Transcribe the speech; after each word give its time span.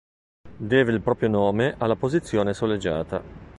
Deve 0.57 0.91
il 0.93 0.99
proprio 1.01 1.29
nome 1.29 1.75
alla 1.77 1.95
posizione 1.95 2.55
soleggiata. 2.55 3.21